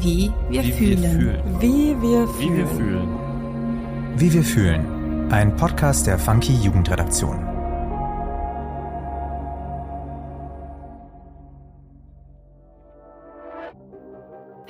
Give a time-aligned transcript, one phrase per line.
[0.00, 1.02] Wie wir Wie fühlen.
[1.02, 1.60] wir fühlen.
[1.60, 2.68] Wie wir Wie wir fühlen.
[2.68, 4.18] fühlen.
[4.18, 5.30] Wie wir fühlen.
[5.32, 7.38] Ein Podcast der Funky Jugendredaktion.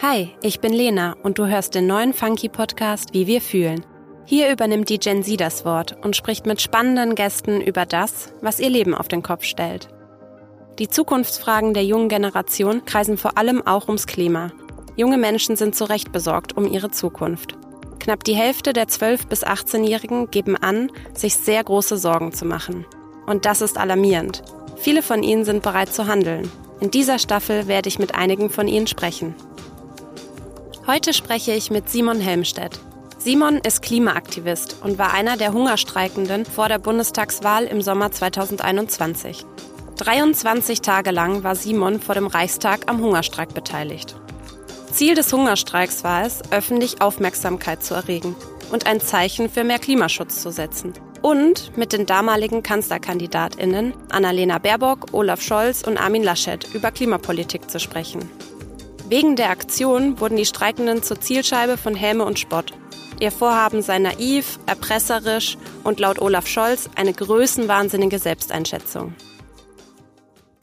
[0.02, 3.84] Hi, ich bin Lena und du hörst den neuen Funky-Podcast Wie wir fühlen.
[4.24, 8.60] Hier übernimmt die Gen Z das Wort und spricht mit spannenden Gästen über das, was
[8.60, 9.88] ihr Leben auf den Kopf stellt.
[10.78, 14.50] Die Zukunftsfragen der jungen Generation kreisen vor allem auch ums Klima.
[15.00, 17.56] Junge Menschen sind zu Recht besorgt um ihre Zukunft.
[18.00, 22.84] Knapp die Hälfte der 12- bis 18-Jährigen geben an, sich sehr große Sorgen zu machen.
[23.24, 24.42] Und das ist alarmierend.
[24.76, 26.52] Viele von ihnen sind bereit zu handeln.
[26.80, 29.34] In dieser Staffel werde ich mit einigen von ihnen sprechen.
[30.86, 32.78] Heute spreche ich mit Simon Helmstedt.
[33.16, 39.46] Simon ist Klimaaktivist und war einer der Hungerstreikenden vor der Bundestagswahl im Sommer 2021.
[39.96, 44.20] 23 Tage lang war Simon vor dem Reichstag am Hungerstreik beteiligt.
[44.92, 48.34] Ziel des Hungerstreiks war es, öffentlich Aufmerksamkeit zu erregen
[48.70, 50.92] und ein Zeichen für mehr Klimaschutz zu setzen.
[51.22, 57.78] Und mit den damaligen Kanzlerkandidatinnen Annalena Baerbock, Olaf Scholz und Armin Laschet über Klimapolitik zu
[57.78, 58.28] sprechen.
[59.08, 62.72] Wegen der Aktion wurden die Streikenden zur Zielscheibe von Häme und Spott.
[63.18, 69.14] Ihr Vorhaben sei naiv, erpresserisch und laut Olaf Scholz eine größenwahnsinnige Selbsteinschätzung.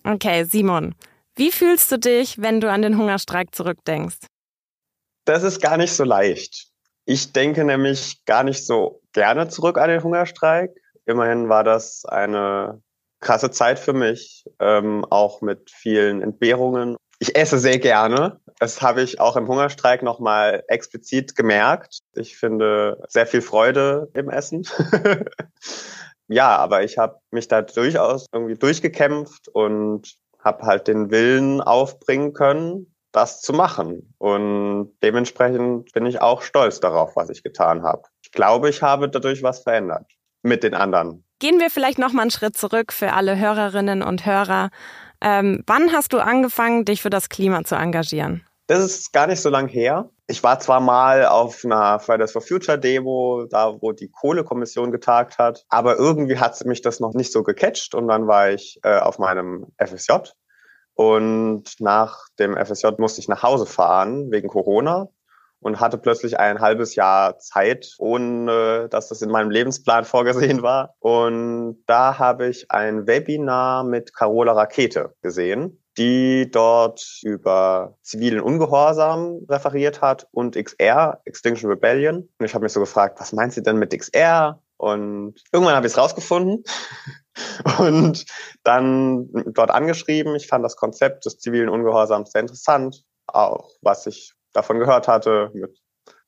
[0.03, 0.95] Okay, Simon,
[1.37, 4.17] wie fühlst du dich, wenn du an den Hungerstreik zurückdenkst?
[5.25, 6.67] Das ist gar nicht so leicht.
[7.05, 10.71] Ich denke nämlich gar nicht so gerne zurück an den Hungerstreik.
[11.05, 12.81] Immerhin war das eine
[13.19, 16.97] krasse Zeit für mich, ähm, auch mit vielen Entbehrungen.
[17.19, 18.39] Ich esse sehr gerne.
[18.59, 21.99] Das habe ich auch im Hungerstreik nochmal explizit gemerkt.
[22.13, 24.67] Ich finde sehr viel Freude im Essen.
[26.27, 32.33] ja, aber ich habe mich da durchaus irgendwie durchgekämpft und habe halt den Willen aufbringen
[32.33, 34.13] können, das zu machen.
[34.17, 38.03] Und dementsprechend bin ich auch stolz darauf, was ich getan habe.
[38.21, 40.05] Ich glaube, ich habe dadurch was verändert
[40.43, 41.23] mit den anderen.
[41.39, 44.69] Gehen wir vielleicht noch mal einen Schritt zurück für alle Hörerinnen und Hörer.
[45.21, 48.43] Ähm, wann hast du angefangen, dich für das Klima zu engagieren?
[48.67, 50.09] Das ist gar nicht so lang her.
[50.27, 55.37] Ich war zwar mal auf einer Fridays for Future Demo, da wo die Kohlekommission getagt
[55.37, 58.99] hat, aber irgendwie hat mich das noch nicht so gecatcht und dann war ich äh,
[58.99, 60.11] auf meinem FSJ
[60.97, 65.07] und nach dem FSJ musste ich nach Hause fahren wegen Corona
[65.59, 70.95] und hatte plötzlich ein halbes Jahr Zeit, ohne dass das in meinem Lebensplan vorgesehen war.
[70.99, 79.45] Und da habe ich ein Webinar mit Carola Rakete gesehen, die dort über zivilen Ungehorsam
[79.49, 82.29] referiert hat und XR, Extinction Rebellion.
[82.37, 84.61] Und ich habe mich so gefragt, was meint sie denn mit XR?
[84.77, 86.63] Und irgendwann habe ich es rausgefunden
[87.79, 88.25] und
[88.63, 90.35] dann dort angeschrieben.
[90.35, 95.49] Ich fand das Konzept des zivilen Ungehorsams sehr interessant, auch was ich davon gehört hatte
[95.53, 95.79] mit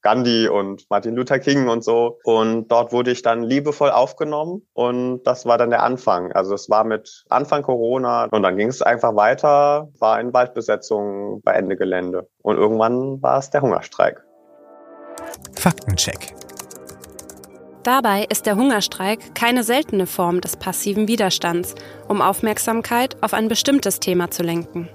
[0.01, 2.19] Gandhi und Martin Luther King und so.
[2.23, 6.31] Und dort wurde ich dann liebevoll aufgenommen und das war dann der Anfang.
[6.31, 11.41] Also es war mit Anfang Corona und dann ging es einfach weiter, war in Waldbesetzung
[11.43, 12.27] bei Ende Gelände.
[12.41, 14.23] Und irgendwann war es der Hungerstreik.
[15.55, 16.33] Faktencheck.
[17.83, 21.75] Dabei ist der Hungerstreik keine seltene Form des passiven Widerstands,
[22.07, 24.89] um Aufmerksamkeit auf ein bestimmtes Thema zu lenken.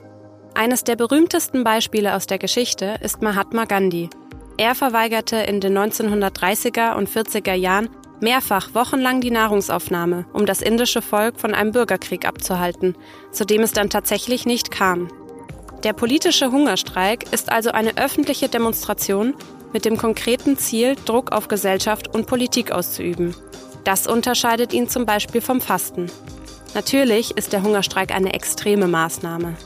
[0.55, 4.11] Eines der berühmtesten Beispiele aus der Geschichte ist Mahatma Gandhi.
[4.57, 7.89] Er verweigerte in den 1930er und 40er Jahren
[8.21, 12.95] mehrfach wochenlang die Nahrungsaufnahme, um das indische Volk von einem Bürgerkrieg abzuhalten,
[13.33, 15.09] zu dem es dann tatsächlich nicht kam.
[15.83, 19.35] Der politische Hungerstreik ist also eine öffentliche Demonstration
[19.73, 23.35] mit dem konkreten Ziel, Druck auf Gesellschaft und Politik auszuüben.
[23.83, 26.07] Das unterscheidet ihn zum Beispiel vom Fasten.
[26.75, 29.57] Natürlich ist der Hungerstreik eine extreme Maßnahme.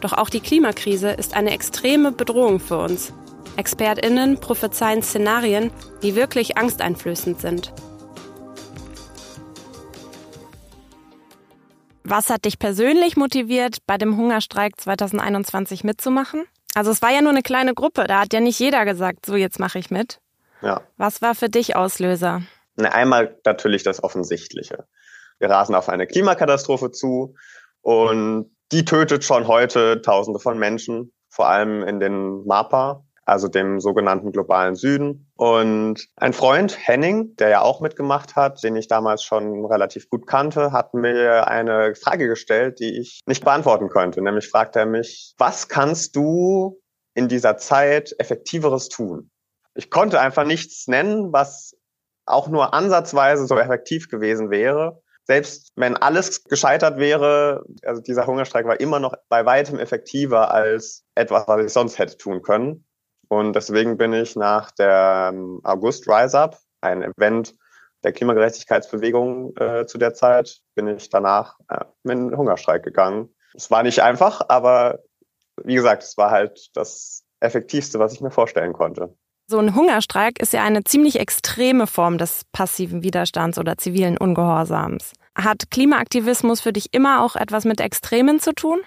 [0.00, 3.12] Doch auch die Klimakrise ist eine extreme Bedrohung für uns.
[3.58, 7.72] Expertinnen prophezeien Szenarien, die wirklich angsteinflößend sind.
[12.04, 16.44] Was hat dich persönlich motiviert, bei dem Hungerstreik 2021 mitzumachen?
[16.74, 19.34] Also es war ja nur eine kleine Gruppe, da hat ja nicht jeder gesagt, so
[19.34, 20.20] jetzt mache ich mit.
[20.62, 20.82] Ja.
[20.96, 22.42] Was war für dich Auslöser?
[22.76, 24.86] Na, Einmal natürlich das Offensichtliche.
[25.40, 27.34] Wir rasen auf eine Klimakatastrophe zu
[27.82, 33.78] und die tötet schon heute Tausende von Menschen, vor allem in den MAPA, also dem
[33.78, 35.30] sogenannten globalen Süden.
[35.36, 40.26] Und ein Freund, Henning, der ja auch mitgemacht hat, den ich damals schon relativ gut
[40.26, 44.22] kannte, hat mir eine Frage gestellt, die ich nicht beantworten konnte.
[44.22, 46.80] Nämlich fragte er mich, was kannst du
[47.14, 49.30] in dieser Zeit effektiveres tun?
[49.74, 51.76] Ich konnte einfach nichts nennen, was
[52.24, 55.02] auch nur ansatzweise so effektiv gewesen wäre.
[55.24, 61.04] Selbst wenn alles gescheitert wäre, also dieser Hungerstreik war immer noch bei weitem effektiver als
[61.14, 62.86] etwas, was ich sonst hätte tun können.
[63.28, 67.54] Und deswegen bin ich nach der ähm, August Rise Up, ein Event
[68.04, 73.34] der Klimagerechtigkeitsbewegung äh, zu der Zeit, bin ich danach äh, in den Hungerstreik gegangen.
[73.54, 75.00] Es war nicht einfach, aber
[75.64, 79.14] wie gesagt, es war halt das Effektivste, was ich mir vorstellen konnte.
[79.50, 85.12] So ein Hungerstreik ist ja eine ziemlich extreme Form des passiven Widerstands oder zivilen Ungehorsams.
[85.34, 88.80] Hat Klimaaktivismus für dich immer auch etwas mit Extremen zu tun?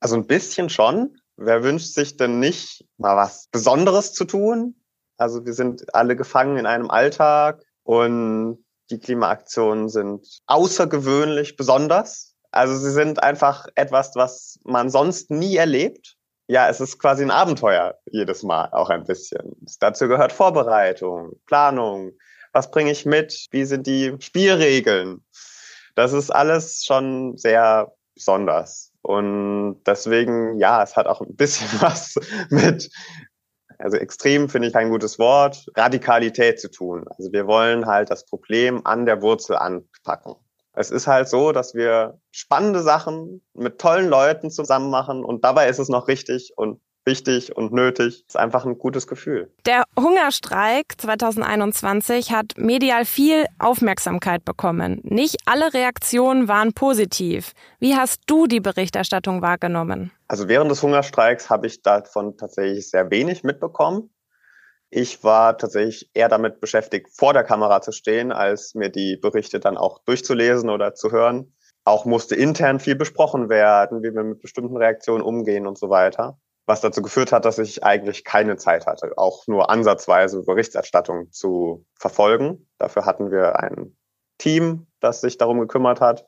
[0.00, 1.18] Also ein bisschen schon.
[1.36, 4.74] Wer wünscht sich denn nicht, mal was Besonderes zu tun?
[5.18, 12.34] Also wir sind alle gefangen in einem Alltag und die Klimaaktionen sind außergewöhnlich besonders.
[12.50, 16.16] Also sie sind einfach etwas, was man sonst nie erlebt.
[16.48, 19.56] Ja, es ist quasi ein Abenteuer jedes Mal auch ein bisschen.
[19.80, 22.12] Dazu gehört Vorbereitung, Planung.
[22.52, 23.46] Was bringe ich mit?
[23.50, 25.24] Wie sind die Spielregeln?
[25.96, 28.85] Das ist alles schon sehr besonders.
[29.06, 32.16] Und deswegen, ja, es hat auch ein bisschen was
[32.50, 32.90] mit,
[33.78, 37.04] also extrem finde ich kein gutes Wort, Radikalität zu tun.
[37.16, 40.34] Also wir wollen halt das Problem an der Wurzel anpacken.
[40.72, 45.68] Es ist halt so, dass wir spannende Sachen mit tollen Leuten zusammen machen und dabei
[45.68, 48.24] ist es noch richtig und wichtig und nötig.
[48.26, 49.50] Ist einfach ein gutes Gefühl.
[49.64, 55.00] Der Hungerstreik 2021 hat medial viel Aufmerksamkeit bekommen.
[55.04, 57.52] Nicht alle Reaktionen waren positiv.
[57.78, 60.10] Wie hast du die Berichterstattung wahrgenommen?
[60.28, 64.10] Also während des Hungerstreiks habe ich davon tatsächlich sehr wenig mitbekommen.
[64.90, 69.60] Ich war tatsächlich eher damit beschäftigt, vor der Kamera zu stehen, als mir die Berichte
[69.60, 71.52] dann auch durchzulesen oder zu hören.
[71.84, 76.38] Auch musste intern viel besprochen werden, wie wir mit bestimmten Reaktionen umgehen und so weiter
[76.66, 81.86] was dazu geführt hat, dass ich eigentlich keine Zeit hatte, auch nur ansatzweise Berichterstattung zu
[81.94, 82.68] verfolgen.
[82.78, 83.96] Dafür hatten wir ein
[84.38, 86.26] Team, das sich darum gekümmert hat,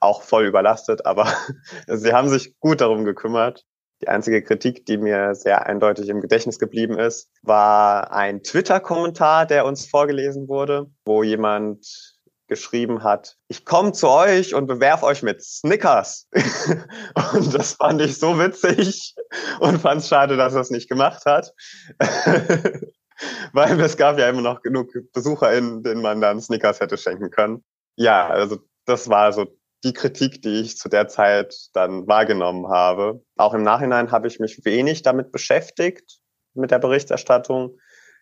[0.00, 1.26] auch voll überlastet, aber
[1.86, 3.64] sie haben sich gut darum gekümmert.
[4.00, 9.64] Die einzige Kritik, die mir sehr eindeutig im Gedächtnis geblieben ist, war ein Twitter-Kommentar, der
[9.64, 11.86] uns vorgelesen wurde, wo jemand
[12.52, 16.28] geschrieben hat, ich komme zu euch und bewerf euch mit Snickers.
[17.32, 19.14] und das fand ich so witzig
[19.60, 21.54] und fand es schade, dass er es nicht gemacht hat.
[23.54, 27.64] Weil es gab ja immer noch genug BesucherInnen, denen man dann Snickers hätte schenken können.
[27.96, 29.46] Ja, also das war so
[29.82, 33.24] die Kritik, die ich zu der Zeit dann wahrgenommen habe.
[33.36, 36.18] Auch im Nachhinein habe ich mich wenig damit beschäftigt,
[36.52, 37.78] mit der Berichterstattung.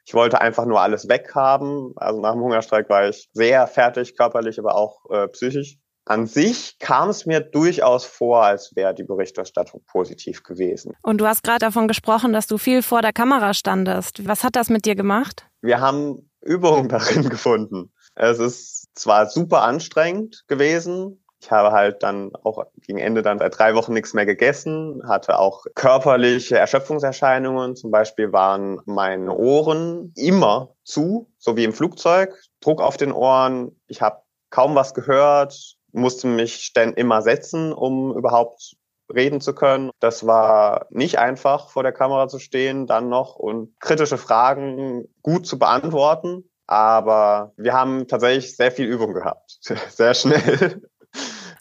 [0.06, 1.92] Ich wollte einfach nur alles weghaben.
[1.96, 5.78] Also nach dem Hungerstreik war ich sehr fertig, körperlich, aber auch äh, psychisch.
[6.06, 10.94] An sich kam es mir durchaus vor, als wäre die Berichterstattung positiv gewesen.
[11.02, 14.26] Und du hast gerade davon gesprochen, dass du viel vor der Kamera standest.
[14.26, 15.46] Was hat das mit dir gemacht?
[15.60, 17.92] Wir haben Übungen darin gefunden.
[18.16, 23.58] Es ist zwar super anstrengend gewesen, ich habe halt dann auch gegen Ende dann seit
[23.58, 27.76] drei Wochen nichts mehr gegessen, hatte auch körperliche Erschöpfungserscheinungen.
[27.76, 33.80] Zum Beispiel waren meine Ohren immer zu, so wie im Flugzeug, Druck auf den Ohren.
[33.86, 34.20] Ich habe
[34.50, 38.76] kaum was gehört, musste mich dann immer setzen, um überhaupt
[39.12, 39.90] reden zu können.
[39.98, 45.46] Das war nicht einfach, vor der Kamera zu stehen, dann noch und kritische Fragen gut
[45.46, 46.44] zu beantworten.
[46.66, 49.58] Aber wir haben tatsächlich sehr viel Übung gehabt.
[49.90, 50.82] Sehr schnell.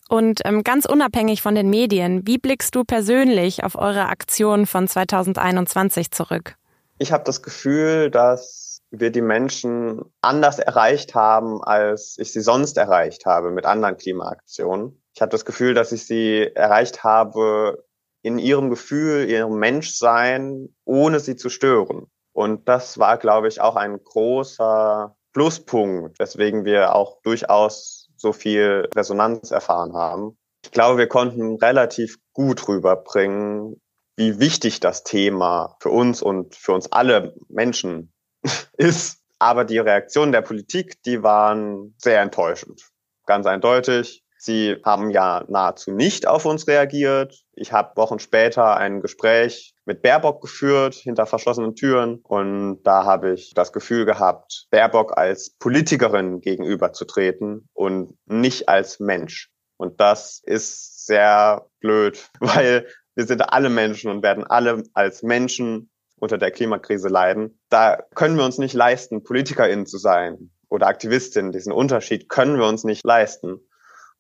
[0.10, 4.88] Und ähm, ganz unabhängig von den Medien, wie blickst du persönlich auf eure Aktion von
[4.88, 6.56] 2021 zurück?
[6.98, 12.76] Ich habe das Gefühl, dass wir die Menschen anders erreicht haben, als ich sie sonst
[12.78, 15.00] erreicht habe mit anderen Klimaaktionen.
[15.14, 17.86] Ich habe das Gefühl, dass ich sie erreicht habe
[18.24, 22.08] in ihrem Gefühl, ihrem Menschsein, ohne sie zu stören.
[22.34, 28.88] Und das war, glaube ich, auch ein großer Pluspunkt, weswegen wir auch durchaus so viel
[28.96, 30.38] Resonanz erfahren haben.
[30.64, 33.82] Ich glaube, wir konnten relativ gut rüberbringen,
[34.18, 38.14] wie wichtig das Thema für uns und für uns alle Menschen
[38.78, 39.24] ist.
[39.42, 42.90] Aber die Reaktionen der Politik, die waren sehr enttäuschend.
[43.26, 44.26] Ganz eindeutig.
[44.38, 47.46] Sie haben ja nahezu nicht auf uns reagiert.
[47.60, 52.22] Ich habe Wochen später ein Gespräch mit Baerbock geführt, hinter verschlossenen Türen.
[52.24, 59.52] Und da habe ich das Gefühl gehabt, Baerbock als Politikerin gegenüberzutreten und nicht als Mensch.
[59.76, 65.90] Und das ist sehr blöd, weil wir sind alle Menschen und werden alle als Menschen
[66.18, 67.60] unter der Klimakrise leiden.
[67.70, 71.52] Da können wir uns nicht leisten, PolitikerInnen zu sein oder Aktivistinnen.
[71.52, 73.60] Diesen Unterschied können wir uns nicht leisten.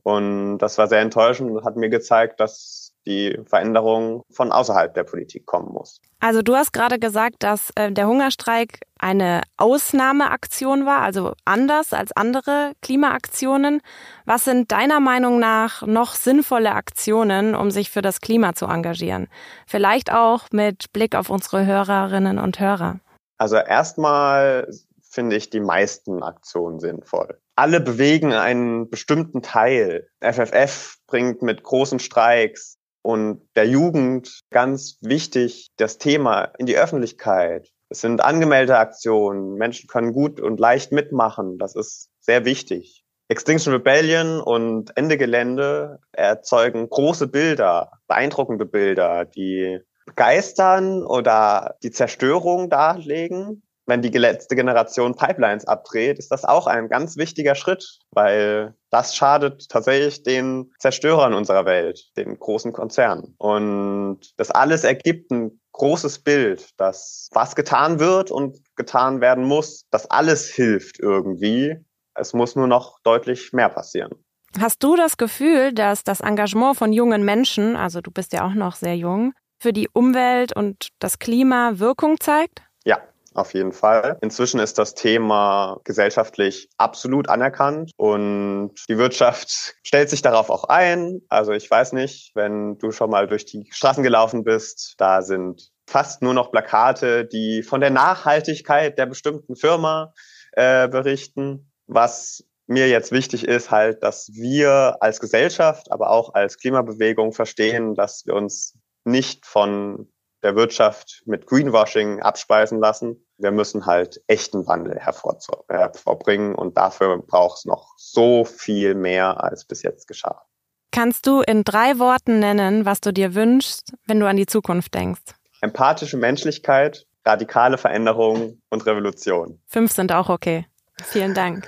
[0.03, 5.03] Und das war sehr enttäuschend und hat mir gezeigt, dass die Veränderung von außerhalb der
[5.03, 6.01] Politik kommen muss.
[6.19, 12.11] Also du hast gerade gesagt, dass äh, der Hungerstreik eine Ausnahmeaktion war, also anders als
[12.11, 13.81] andere Klimaaktionen.
[14.25, 19.27] Was sind deiner Meinung nach noch sinnvolle Aktionen, um sich für das Klima zu engagieren?
[19.65, 22.99] Vielleicht auch mit Blick auf unsere Hörerinnen und Hörer.
[23.37, 24.67] Also erstmal
[25.09, 27.39] finde ich die meisten Aktionen sinnvoll.
[27.55, 30.07] Alle bewegen einen bestimmten Teil.
[30.21, 32.78] FFF bringt mit großen Streiks
[33.09, 37.67] und der Jugend ganz wichtig das Thema in die Öffentlichkeit.
[37.89, 39.55] Es sind angemeldete Aktionen.
[39.55, 41.57] Menschen können gut und leicht mitmachen.
[41.57, 43.03] Das ist sehr wichtig.
[43.27, 52.69] Extinction Rebellion und Ende Gelände erzeugen große Bilder, beeindruckende Bilder, die begeistern oder die Zerstörung
[52.69, 58.75] darlegen wenn die letzte Generation Pipelines abdreht, ist das auch ein ganz wichtiger Schritt, weil
[58.89, 63.35] das schadet tatsächlich den Zerstörern unserer Welt, den großen Konzernen.
[63.37, 69.85] Und das alles ergibt ein großes Bild, dass was getan wird und getan werden muss,
[69.91, 71.77] dass alles hilft irgendwie.
[72.15, 74.11] Es muss nur noch deutlich mehr passieren.
[74.59, 78.53] Hast du das Gefühl, dass das Engagement von jungen Menschen, also du bist ja auch
[78.53, 82.61] noch sehr jung, für die Umwelt und das Klima Wirkung zeigt?
[82.83, 82.99] Ja,
[83.39, 84.17] auf jeden Fall.
[84.21, 91.21] Inzwischen ist das Thema gesellschaftlich absolut anerkannt und die Wirtschaft stellt sich darauf auch ein.
[91.29, 95.71] Also ich weiß nicht, wenn du schon mal durch die Straßen gelaufen bist, da sind
[95.87, 100.13] fast nur noch Plakate, die von der Nachhaltigkeit der bestimmten Firma
[100.51, 101.71] äh, berichten.
[101.87, 107.95] Was mir jetzt wichtig ist, halt, dass wir als Gesellschaft, aber auch als Klimabewegung verstehen,
[107.95, 110.07] dass wir uns nicht von
[110.43, 113.25] der Wirtschaft mit Greenwashing abspeisen lassen.
[113.37, 119.65] Wir müssen halt echten Wandel hervorbringen und dafür braucht es noch so viel mehr, als
[119.65, 120.43] bis jetzt geschah.
[120.91, 124.95] Kannst du in drei Worten nennen, was du dir wünschst, wenn du an die Zukunft
[124.95, 125.21] denkst?
[125.61, 129.61] Empathische Menschlichkeit, radikale Veränderung und Revolution.
[129.67, 130.65] Fünf sind auch okay.
[131.05, 131.67] Vielen Dank.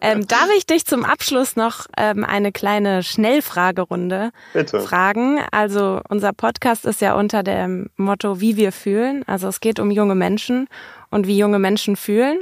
[0.00, 4.80] ähm, darf ich dich zum Abschluss noch ähm, eine kleine Schnellfragerunde Bitte.
[4.80, 5.40] fragen?
[5.50, 9.24] Also unser Podcast ist ja unter dem Motto, wie wir fühlen.
[9.26, 10.68] Also es geht um junge Menschen
[11.10, 12.38] und wie junge Menschen fühlen.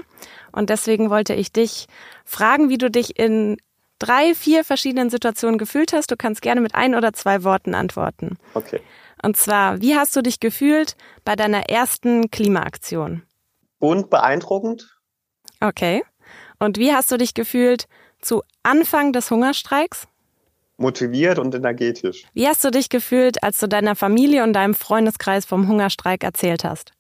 [0.53, 1.87] Und deswegen wollte ich dich
[2.25, 3.57] fragen, wie du dich in
[3.99, 6.11] drei, vier verschiedenen Situationen gefühlt hast.
[6.11, 8.37] Du kannst gerne mit ein oder zwei Worten antworten.
[8.55, 8.81] Okay.
[9.23, 13.23] Und zwar, wie hast du dich gefühlt bei deiner ersten Klimaaktion?
[13.79, 14.99] Und beeindruckend.
[15.61, 16.03] Okay.
[16.61, 17.87] Und wie hast du dich gefühlt
[18.21, 20.07] zu Anfang des Hungerstreiks?
[20.77, 22.25] Motiviert und energetisch.
[22.35, 26.65] Wie hast du dich gefühlt, als du deiner Familie und deinem Freundeskreis vom Hungerstreik erzählt
[26.65, 26.93] hast?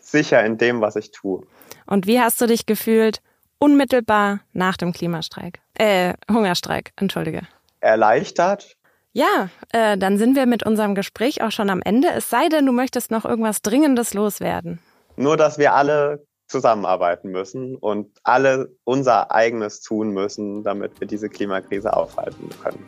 [0.00, 1.46] Sicher in dem, was ich tue.
[1.86, 3.20] Und wie hast du dich gefühlt
[3.58, 5.60] unmittelbar nach dem Klimastreik?
[5.74, 7.42] Äh, Hungerstreik, entschuldige.
[7.80, 8.76] Erleichtert.
[9.12, 12.08] Ja, äh, dann sind wir mit unserem Gespräch auch schon am Ende.
[12.10, 14.80] Es sei denn, du möchtest noch irgendwas Dringendes loswerden.
[15.16, 21.28] Nur, dass wir alle zusammenarbeiten müssen und alle unser eigenes tun müssen, damit wir diese
[21.28, 22.84] Klimakrise aufhalten können.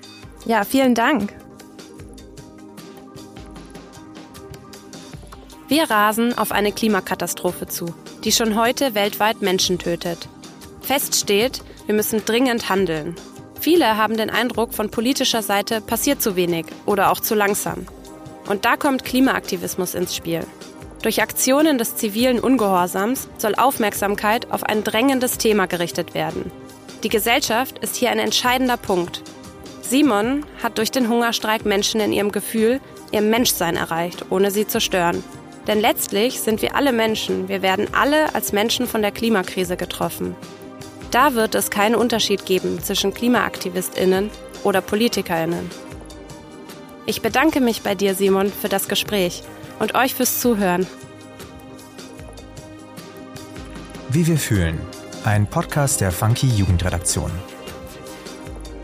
[0.46, 1.34] Ja, vielen Dank.
[5.68, 10.28] Wir rasen auf eine Klimakatastrophe zu, die schon heute weltweit Menschen tötet.
[10.80, 13.14] Fest steht, wir müssen dringend handeln.
[13.60, 17.86] Viele haben den Eindruck, von politischer Seite passiert zu wenig oder auch zu langsam.
[18.48, 20.40] Und da kommt Klimaaktivismus ins Spiel.
[21.02, 26.50] Durch Aktionen des zivilen Ungehorsams soll Aufmerksamkeit auf ein drängendes Thema gerichtet werden.
[27.04, 29.22] Die Gesellschaft ist hier ein entscheidender Punkt.
[29.82, 32.80] Simon hat durch den Hungerstreik Menschen in ihrem Gefühl,
[33.12, 35.22] ihrem Menschsein erreicht, ohne sie zu stören.
[35.68, 40.34] Denn letztlich sind wir alle Menschen, wir werden alle als Menschen von der Klimakrise getroffen.
[41.10, 44.30] Da wird es keinen Unterschied geben zwischen Klimaaktivistinnen
[44.64, 45.70] oder Politikerinnen.
[47.08, 49.42] Ich bedanke mich bei dir, Simon, für das Gespräch
[49.78, 50.86] und euch fürs Zuhören.
[54.10, 54.78] Wie wir fühlen.
[55.24, 57.30] Ein Podcast der Funky Jugendredaktion.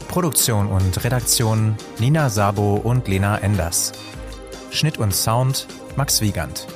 [0.09, 3.93] Produktion und Redaktion Nina Sabo und Lena Enders.
[4.71, 6.67] Schnitt und Sound Max Wiegand.